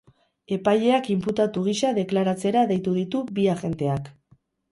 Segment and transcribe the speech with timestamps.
[0.55, 4.09] Epaileak inputatu gisa deklaratzera deitu ditu bi agenteak.